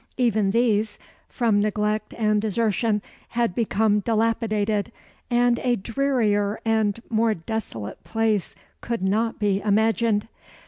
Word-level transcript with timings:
Even 0.17 0.49
these, 0.49 0.97
from 1.29 1.59
neglect 1.59 2.15
and 2.17 2.41
desertion, 2.41 3.03
had 3.27 3.53
become 3.53 3.99
dilapidated, 3.99 4.91
and 5.29 5.59
a 5.59 5.75
drearier 5.75 6.59
and 6.65 7.03
more 7.11 7.35
desolate 7.35 8.03
place 8.03 8.55
could 8.81 9.03
not 9.03 9.37
be 9.37 9.61
imagined. 9.61 10.27